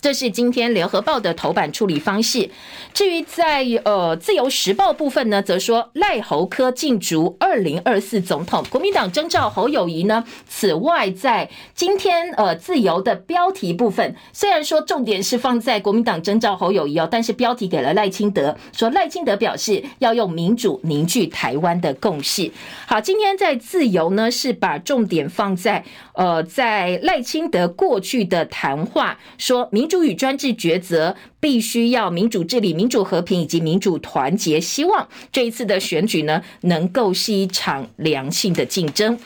[0.00, 2.50] 这是今天联合报的头版处理方式。
[2.92, 10.24] 至于在呃自由时报部分呢，则说赖侯科竞逐二零二四总统，国民党征召侯友谊呢。
[10.48, 22.50] 此外，在今天呃自由的标题部分，虽然说重点是放在国民党征召侯友谊哦，但是标题给了赖清德，说赖清德表示要用民主凝聚台湾的共识。
[22.86, 30.04] 好，今天在自由呢是把重点放在呃在赖清德过去的谈话，说民主。
[30.04, 34.60] 与专制抉择，必须要民主治理、民主和平以及民主团结。
[34.60, 39.18] 希望这一次的选举呢，能够是一场良性的竞争。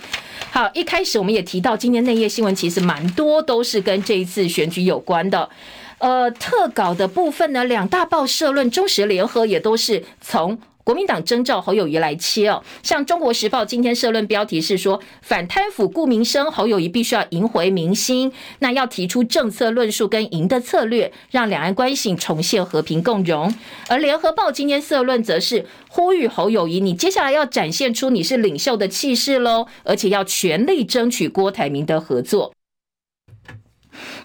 [0.52, 5.50] 好，一开始我们也提到，今天内页新闻其实蛮多都是跟这一次选举有关的。
[5.98, 10.56] 呃，特稿的部分呢，两大报社论、中时联合也都是从。
[10.88, 23.52] 国民党征召侯友宜来切哦，像《中国时报》今天社论标题是说反贪腐顾民生，侯友宜必须要赢回民心，那要提出政策论述跟赢的策略，让两岸关系重现和平共荣。
[23.86, 32.54] 而《联合报》今天社论则是呼吁侯友宜，你接下来要展现出你是领袖的气势喽，而且要全力争取郭台铭的合作。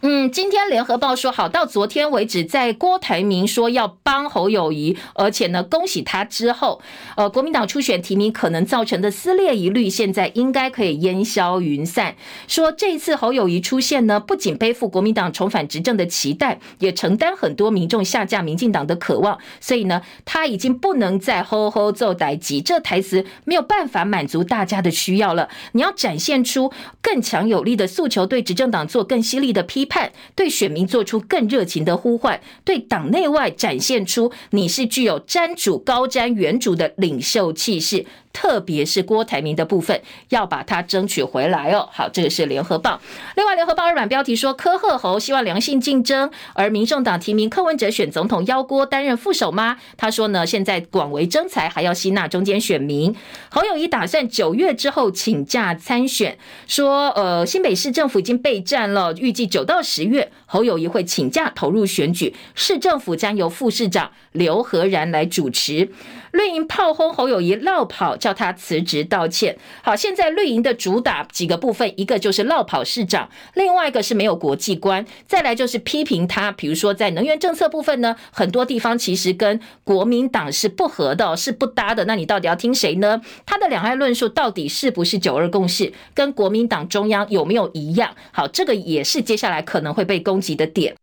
[0.05, 6.81] 嗯，今天联合报说好，到昨天为止，在郭台铭说要帮侯友谊，而且呢恭喜他之后，
[7.15, 12.17] 呃，国民党初选提名可能造成的撕裂疑虑，现在应该可以烟消云散。
[12.49, 25.47] 说这一次侯友谊出现呢，不仅背负国民党重返执政的期待，也承担很多民众下架民进党的渴望，所以呢，他已经不能再吼吼做代志，这台词没有办法满足大家的需要了。
[25.71, 29.92] 你要展现出更强有力的诉求，对执政党做更犀利的批判。
[29.93, 38.03] 判对选民做出更热情的呼唤，对党内外展现出你是具有瞻主高瞻远瞩的领袖气势。
[38.33, 41.87] 特别是郭台铭的部分，要把它争取回来哦。
[41.91, 42.99] 好，这个是联合报。
[43.35, 49.77] 另外，联合报二版标题说，柯赫侯希望良性竞争，而民众党提名柯文哲选总统，邀郭担任副手吗？
[49.95, 53.15] 他说呢，现在广为征才，还要吸纳中间选民。
[53.49, 65.89] 侯友宜打算九月之后请假参选，说呃，新北市政府已经备战了，预计九到十月侯友谊会请假投入选举，市政府将由副市长刘和然来主持。
[66.31, 69.57] 绿营炮轰侯友谊落跑，叫他辞职道歉。
[69.83, 82.05] 好，现在绿营的主打几个部分，一个就是落跑市长，另外一个是没有国际观，再来就是批评他，比如说在能源政策部分呢，很多地方其实跟国民党是不合的，是不搭的。
[82.05, 83.21] 那你到底要听谁呢？
[83.45, 88.15] 他的两岸论述到底是不是九二共识，跟国民党中央有没有一样？
[88.31, 90.93] 好，这个也是接下来可能会被攻自己的点。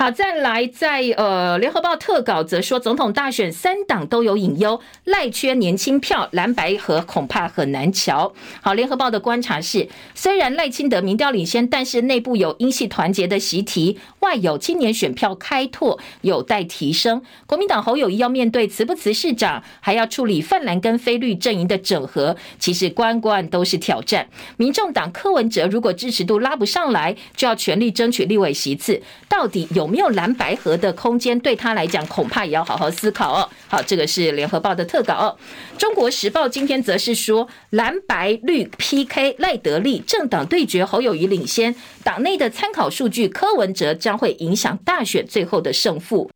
[0.00, 8.32] 好，再来在呃，联合报特稿则说，总统大选三党都有隐忧，赖缺年轻票，蓝白合恐怕很难瞧。
[8.62, 17.20] 好，联合报的观察是，虽然赖清德民调领先，但是内部有英系团结的习题，外有青年选票开拓有待提升。
[17.44, 24.26] 国民党侯友谊要面对辞不辞市长，还要处理泛蓝跟非绿阵营的整合，其实关关都是挑战。
[24.56, 29.89] 民众党柯文哲如果支持度拉不上来，就要全力争取立委席次，到底有？
[29.90, 33.48] 没有蓝白盒的空间，对他来讲恐怕也要好好思考哦。
[33.68, 35.36] 好，这个是联合报的特稿哦。
[35.76, 41.74] 中国时报今天则是说，蓝白绿 PK 赖德利政党对决，侯友谊领先，
[42.04, 46.30] 党内的参考数据柯文哲将会影响大选最后的胜负。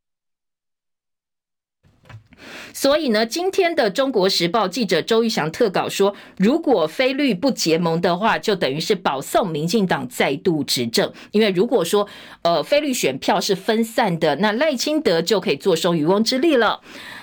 [2.73, 11.13] 所以呢，今天的《中国时报》记者周玉祥特稿说，如果菲律不结盟的话，就等于是保送民进党再度执政。
[11.33, 12.09] 因为如果说
[12.43, 16.81] 呃菲律选票是分散的，那赖清德就可以坐收渔翁之利了。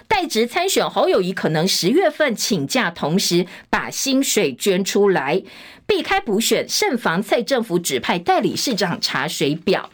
[0.07, 5.41] 代职参选侯友谊可能十月份请假，同时把薪水捐出来，
[5.87, 9.89] 避开补选，慎防蔡政府指派代理市长查水表。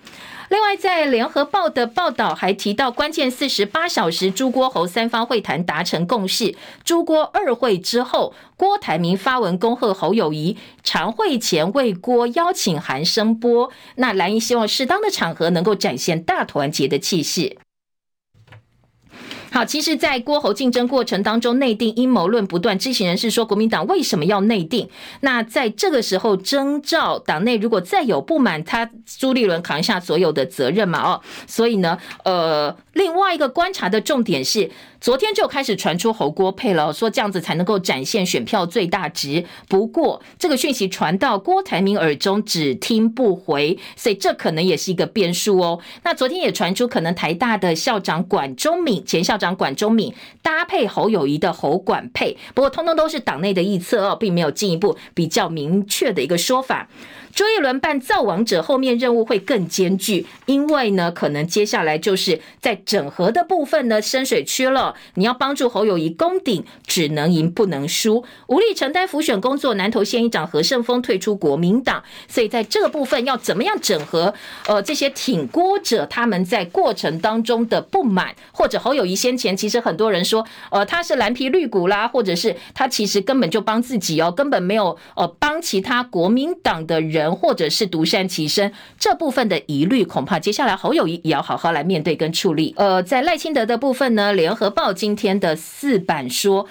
[0.49, 6.55] 另外，在联合报的报道还提到，关键四十八小时朱郭侯三方会谈达成共识。
[6.85, 13.69] 朱郭二会之后，郭台铭发文恭贺侯友谊，常会前为郭邀请函声波。
[13.95, 17.57] 那蓝营希望适当的场合能够展现大团结的气势。
[19.49, 22.77] 好，其实，在郭侯竞争过程当中，内定阴谋论不断。
[22.77, 24.89] 知情人士说，国民党为什么要内定？
[25.21, 31.01] 那在这个时候征召党内，如果再有不满，他朱立伦扛下所有的责任嘛？
[31.01, 34.69] 哦，所以呢，呃，另外一个观察的重点是。
[34.99, 39.45] 昨天就开始传出侯郭配了，说这样子才能够展现选票最大值。
[39.67, 45.79] 不过这个讯息传到郭台铭耳中，只听不回，所以这可能也是一个变数哦。
[46.03, 56.89] 那昨天也传出可能台大的校长管中闵，前校长管中闵搭配侯友宜的侯管配，不过通通都是党内的臆测哦，并没有进一步比较明确的一个说法。
[57.35, 64.95] 朱一伦办造王者，后面任务会更艰巨，因为呢，可能接下来就是在整合的部分呢，深水区了。
[65.13, 69.75] 你要帮助侯友谊攻顶，只能赢不能输，无力承担辅选工作。
[69.75, 74.33] 南投县议长何胜峰退出国民党，所以在这个部分要怎么样整合？
[74.65, 87.27] 呃，这些挺郭者他们在过程当中的不满，或者侯友谊先前其实很多人说，呃，他是蓝皮绿骨啦，或者是他其实根本就帮自己哦，根本没有呃帮其他国民党的人。
[87.37, 92.73] 或者是独善其身，这部分的疑虑，恐怕接下来侯友谊也要好好来面对跟处理。
[92.77, 96.67] 呃，在赖清德的部分呢，联合报今天的四版说。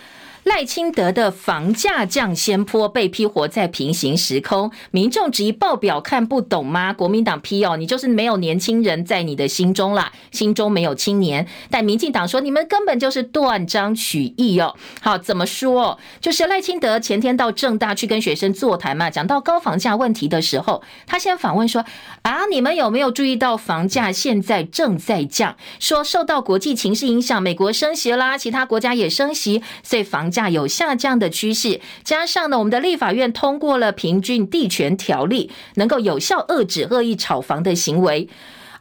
[0.46, 6.92] 赖清德的房价降仙坡被批活在平行时空，民众质疑报表看不懂吗？
[6.92, 11.48] 国民党批哦，你就是没有年轻人在你的心中啦，心中没有青年。
[11.68, 14.76] 但民进党说你们根本就是断章取义哦。
[15.00, 15.98] 好，怎么说？
[16.20, 21.84] 就是赖清德前天到政大去跟学生座谈嘛，讲到高房价问题的时候，他先访问说
[22.22, 25.56] 啊，你们有没有注意到房价现在正在降？
[25.80, 30.30] 说受到国际情势影响，美国升息啦，其他国家也升息，所以房。
[30.36, 38.28] 价有下降的趋势，加上呢，我们的立法院通过了平均地权条例，能够有效遏制恶意炒房的行为。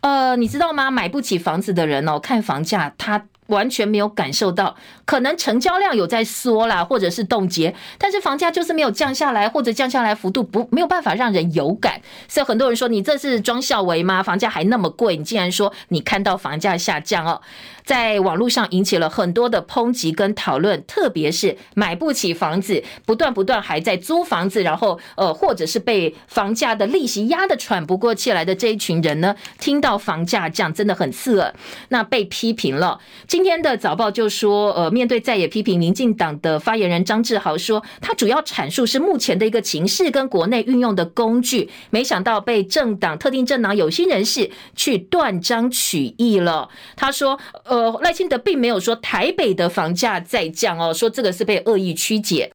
[0.01, 0.91] 呃，你知道吗？
[0.91, 3.25] 买不起房子的人哦，看房价他。
[3.47, 4.75] 完全没有感受到，
[5.05, 12.01] 可能成交量有在缩啦，或者是冻结，但是房价就是没有降下来，或者降下来幅度不没有办法让人有感。
[12.27, 14.23] 所以很多人说，你这是装孝为吗？
[14.23, 17.41] 房价还那么贵，你竟然说你看到房价下降哦，
[17.83, 31.53] 在网络上引起了很多的抨击跟讨论，特别是买不起房子，不断不断还在租房子，然后呃，或者是被房价的利息压得喘不过气来的这一群人呢，听到房价降真的很刺耳，
[31.89, 32.99] 那被批评了。
[33.27, 46.69] 今天的早报就说，呃，面对在野批评，民进党的发言人张志豪说，他主要阐述是目前的一个情势跟国内运用的工具，没想到被政党特定政党有心人士去断章取义了。
[46.95, 52.54] 他说，呃，赖清德并没有说台北的房价在降哦，说这个是被恶意曲解。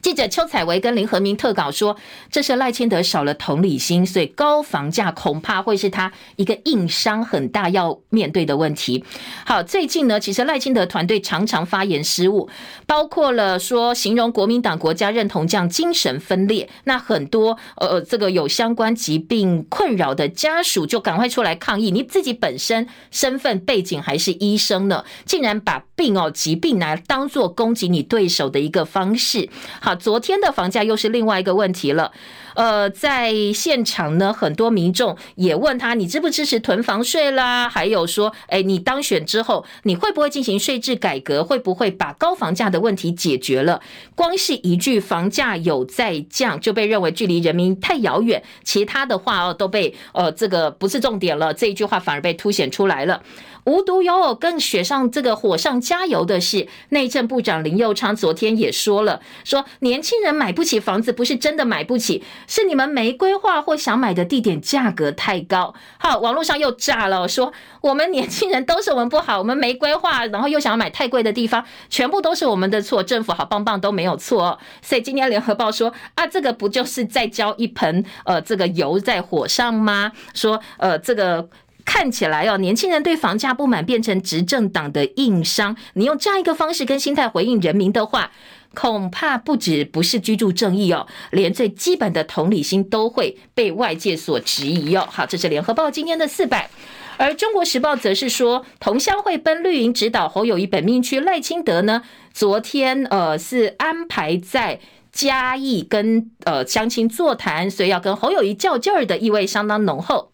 [0.00, 1.96] 记者邱采薇跟林和明特稿说，
[2.30, 9.04] 这是赖清德少了同理心，所以高房价恐怕会是他一个硬伤很大要面对的问题。
[9.44, 12.48] 好，最近呢，其实赖清德团队常常发言失误，
[12.86, 29.48] 包括了说形容国民党国家认同这样精神分裂，那很多呃这个有相关疾病困扰的家属就赶快出来抗议，你自己本身身份背景还是医生呢，竟然把病哦疾病拿当做攻击你对手的一个方式。
[29.80, 32.12] 好，昨天的房价又是另外一个问题了。
[32.58, 37.68] 呃，在现场呢，很多民众也问他，你支不支持囤房税啦？
[37.68, 41.44] 还有说，哎，你当选之后，你会不会进行税制改革？
[41.44, 43.80] 会不会把高房价的问题解决了？
[44.16, 53.22] 光是一句房价有在降，就被认为距离人民太遥远，其他的话哦都被呃这个不是重点了，这一句话反而被凸显出来了。
[53.64, 65.72] 无独有偶，更雪上这个火上加油的是，内政部长林佑昌昨天也说了，说年轻人买不起房子，不是真的买不起，是你们没规划或想买的地点价格太高。
[65.98, 74.58] 好，网络上又炸了，说我们年轻人都是我们不好，我们没规划，然后又想要买太贵的地方，全部都是我们的错，政府好棒棒都没有错。
[74.82, 80.10] 所以今天联合报说啊，这个不就是在浇一盆呃这个油在火上吗？
[80.34, 81.48] 说呃这个。
[81.84, 85.74] 看起来哦，年轻人对房价不满变成执政党的硬伤。
[85.94, 88.30] 你用这样一个方式跟心态回应人民的话，
[88.74, 95.06] 恐怕不止不是居住正义哦，连最基本的同理心都会被外界所质疑哦。
[95.10, 96.70] 好，这是联合报今天的四百，
[97.16, 102.02] 而中国时报则是说，同乡会奔绿营指导侯友谊本命区赖清德呢，
[102.32, 104.78] 昨天呃是安排在
[105.10, 110.32] 嘉义跟呃乡亲座谈，所以要跟侯友谊较劲儿的意味相当浓厚。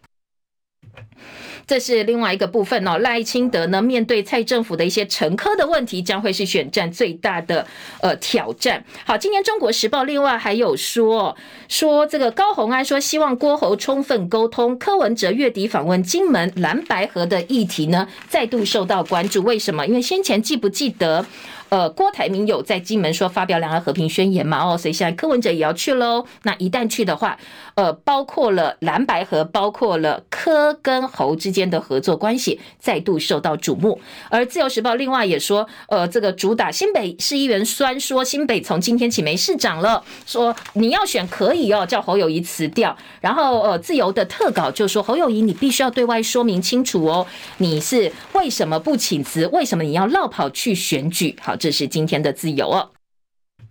[1.67, 2.97] 这是另外一个部分哦。
[2.99, 7.65] 赖清德呢，面对蔡政府的一些陈科的问题，将会是选战最大的
[8.01, 8.83] 呃挑战。
[9.05, 11.35] 好，今天《中国时报》另外还有说
[11.67, 14.77] 说这个高虹安说，希望郭侯充分沟通。
[14.77, 19.41] 柯文哲月底访问金门蓝白合的议题呢，再度受到关注。
[19.43, 19.85] 为什么？
[19.87, 21.25] 因为先前记不记得？
[21.69, 24.63] 呃，郭台铭有在金门说发表两岸和平宣言嘛？
[24.63, 26.25] 哦，所以现在柯文哲也要去喽。
[26.43, 27.37] 那一旦去的话，
[27.73, 33.99] 呃，包括了蓝白和，包括了柯跟侯之间的合作关系，再度受到瞩目。
[34.29, 42.95] 而自由时报另外也说，呃，这个主打新北市议员酸说，新北从今天起没市长了，说你要选可以哦，叫侯友谊辞掉。
[43.19, 47.25] 然后呃，自由的特稿就说，侯友谊你必须要对外说明清楚哦，
[47.57, 49.47] 你是为什么不请辞？
[49.47, 51.35] 为什么你要落跑去选举？
[51.41, 51.54] 好。
[51.55, 52.91] 这是今天的自由哦。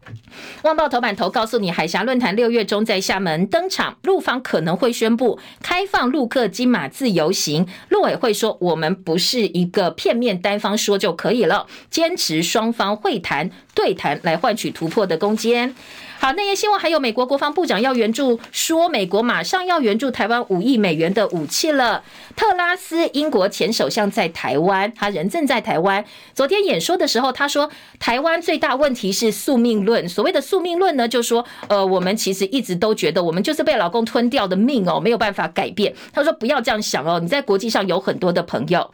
[0.64, 7.66] 《旺报》头版头告诉你，海峡论坛六月中在厦门登场，陆方可能会宣布开放陆客金马自由行。
[7.89, 15.74] 陆委会说，我们不是一个片面单方说就可以了，坚持双方会谈对谈来换取突破的空间。
[16.18, 22.02] 好，那些新闻还有美国国防部长要援助，说美国马上要援助台湾五亿美元的武器了。
[22.34, 26.02] 特拉斯，英国前首相在台湾，他人正在台湾。
[26.32, 30.08] 昨天演说的时候，他说台湾最大问题是宿命论。
[30.08, 35.94] 所谓的宿命论呢，就说呃，我们其实一直都觉得我们就是被老公吞掉的命哦，没有办法改变。
[36.12, 38.90] 他说不要这样想哦，你在国际上有很多的朋友。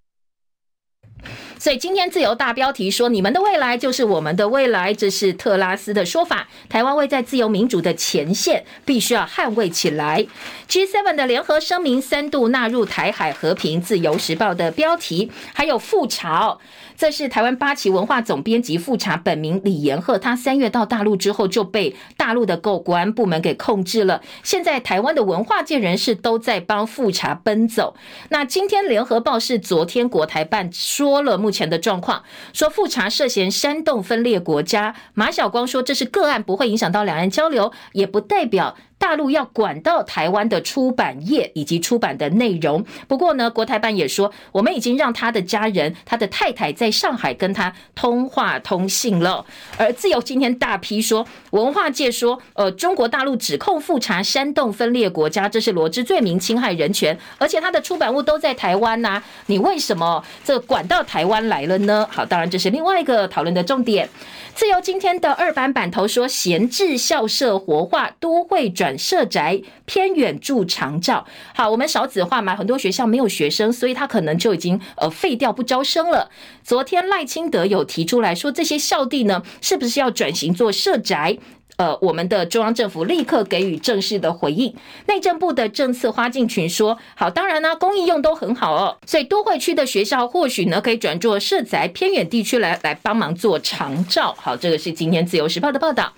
[1.60, 6.48] 所以今天自由大标题说：“你们的未来就是我们的未来。”这是特拉斯的说法。
[6.70, 10.26] 台湾位在自由民主的前线，必须要捍卫起来。
[10.70, 13.78] G7 的联合声明三度纳入台海和平。
[13.78, 16.56] 自由时报的标题还有复查。
[16.96, 24.22] 这是台湾八旗文化总编辑复查，本名李延鹤，他三月到大陆之后就被大陆的国安部门给控制了。
[24.42, 27.94] 现在台湾的文化界人士都在帮复查奔走。
[28.28, 32.22] 那今天联合报是昨天国台办说了目目前的状况，
[32.52, 34.94] 说复查涉嫌煽动分裂国家。
[35.14, 38.76] 马晓光说这是个案，不会影响到两岸交流，也不代表。
[39.00, 42.84] 大陆要管到台湾的出版业以及出版的内容。
[43.08, 49.46] 不过呢，国台办也说，我们已经让他的家人、他的太太在上海跟他通话通信了。
[49.78, 62.06] 而自由今天大批说，文化界说，呃，中国大陆指控复查煽动分裂国家，这是罗织罪名，侵害人权，而且他的出版物都在台湾呐、你为什么这管到台湾来了呢？
[62.10, 64.06] 好，当然这是另外一个讨论的重点。
[64.52, 71.26] 自由今天的二版版头说，闲置校舍活化，都会转社宅，偏远住长照。
[71.54, 76.30] 好，我们少子化嘛，很多学校没有学生，所以他可能就已经呃废掉不招生了。
[76.62, 81.38] 昨天赖清德有提出来说，这些校地呢，是不是要转型做社宅？
[81.76, 84.74] 呃，我们的中央政府立刻给予正式的回应。
[85.06, 88.98] 内政部的政策花敬群说：“好，当然呢，公益用都很好哦。
[89.06, 94.36] 所以都会区的学校或许呢可以转做社宅，偏远地区来来帮忙做长照。
[94.38, 96.12] 好，这个是今天自由时报的报道。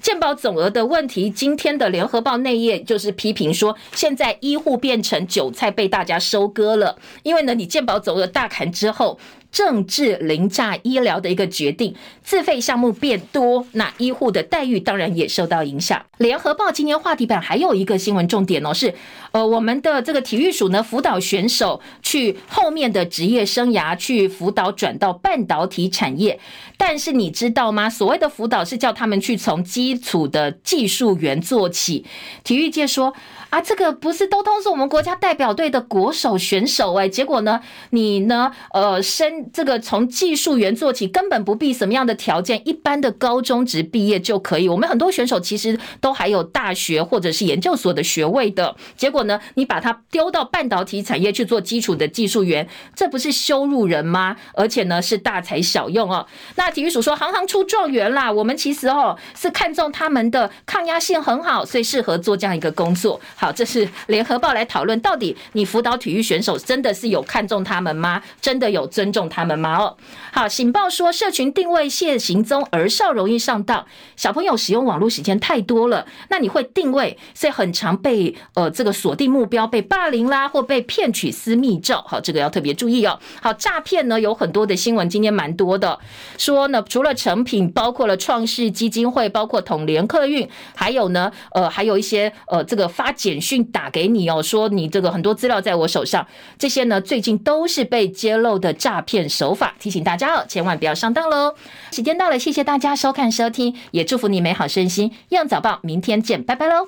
[0.00, 9.18] 健保总额的问题，今天的联合报内页就是批评说，现在医护变成韭菜被大家收割了，因为呢，你健保总额大砍之后。”
[9.50, 16.04] 政治凌驾医疗的一个决定，自费项目变多，那医护的待遇当然也受到影响。
[16.18, 18.94] 联合报今天话题版还有一个新闻重点哦，是
[19.32, 26.38] 呃我们的这个体育署呢辅导选手去后面的职业生涯去辅导转到半导体产业，
[26.76, 27.88] 但是你知道吗？
[27.88, 32.04] 所谓的辅导是叫他们去从基础的技术员做起。
[32.44, 33.14] 体育界说。
[33.50, 44.68] 啊，这个不是都通是我们国家代表队的国手选手哎，结果呢，你呢，呃，升这个从技术员做起，根本不必什么样的条件，一般的高中职毕业就可以。
[44.68, 54.36] 我们很多选手其实都还有大学或者是研究所的学位的，结果呢，你把他丢到半导体产业去做基础的技术员，这不是羞辱人吗？
[54.54, 56.26] 而且呢，是大材小用哦。
[56.56, 63.20] 那体育署说，行行出状元啦，我们其实哦是看中他们的抗压性很好，所以适合做这样一个工作。
[63.36, 63.52] 好。
[63.56, 68.22] 这是联合报来讨论，到底你辅导体育选手真的是有看中他们吗？
[68.38, 69.78] 真的有尊重他们吗？
[69.78, 69.96] 哦，
[70.30, 82.04] 好，醒报说社群定位现行踪，儿少容易上当，小朋友使用网络时间太多了，那你会定位，所以很常被呃这个锁定目标，被霸凌啦，或被骗取私密照。
[82.06, 83.18] 好，这个要特别注意哦。
[83.40, 85.98] 好，诈骗呢有很多的新闻，今天蛮多的，
[86.36, 93.36] 说呢除了诚品，包括了创世基金会，包括统联客运，还有呢呃还有一些呃这个发简。
[93.46, 96.26] 讯打给你哦，说你这个很多资料在我手上，
[96.58, 101.54] 这些呢最近都是被揭露的诈骗手法，提醒大家哦，千万不要上当喽。
[101.92, 105.10] 时间到了，谢谢大家收看收听，也祝福你美好身心。
[105.28, 106.86] 《样早报》明天见，拜拜喽。